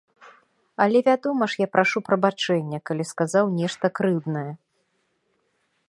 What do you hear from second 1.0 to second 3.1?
вядома ж я прашу прабачэння, калі